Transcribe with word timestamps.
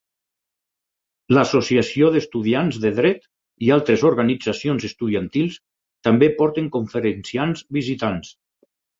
L'Associació 1.37 2.07
d'estudiants 2.15 2.79
de 2.85 2.91
dret 2.99 3.27
i 3.67 3.69
altres 3.75 4.05
organitzacions 4.09 4.87
estudiantils 4.89 5.59
també 6.09 6.31
porten 6.39 6.71
conferenciants 6.77 7.63
visitants. 7.79 8.33